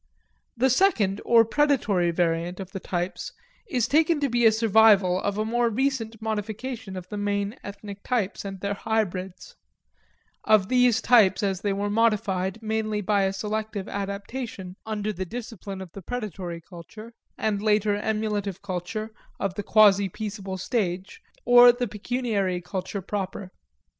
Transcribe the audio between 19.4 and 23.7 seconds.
the quasi peaceable stage, or the pecuniary culture proper.